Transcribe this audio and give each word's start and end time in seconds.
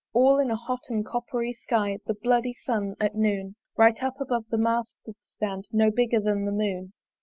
All 0.13 0.39
in 0.39 0.49
a 0.49 0.55
hot 0.55 0.79
and 0.89 1.05
copper 1.05 1.45
sky 1.53 1.99
The 2.07 2.15
bloody 2.15 2.53
sun 2.55 2.95
at 2.99 3.13
noon, 3.13 3.53
Right 3.77 4.01
up 4.01 4.19
above 4.19 4.45
the 4.49 4.57
mast 4.57 4.95
did 5.05 5.17
stand, 5.19 5.67
No 5.71 5.91
bigger 5.91 6.19
than 6.19 6.45
the 6.45 6.51
moon. 6.51 6.93